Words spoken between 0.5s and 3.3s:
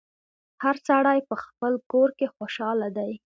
هر سړی په خپل کور کي خوشحاله دی